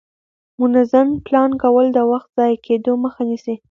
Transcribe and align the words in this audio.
منظم 0.61 1.07
پلان 1.25 1.51
کول 1.61 1.85
د 1.93 1.99
وخت 2.11 2.29
ضایع 2.37 2.57
کېدو 2.65 2.91
مخه 3.03 3.21
نیسي 3.29 3.55